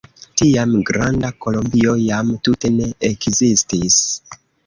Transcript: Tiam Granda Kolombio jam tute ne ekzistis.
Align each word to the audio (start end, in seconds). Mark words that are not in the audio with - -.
Tiam 0.41 0.71
Granda 0.89 1.29
Kolombio 1.45 1.93
jam 2.05 2.33
tute 2.47 2.73
ne 2.79 2.89
ekzistis. 3.13 4.01